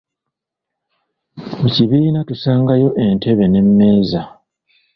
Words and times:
Mu 1.59 1.67
kibiina 1.75 2.19
tusangayo 2.29 2.89
entebe 3.05 3.45
n'emmeeza. 3.49 4.21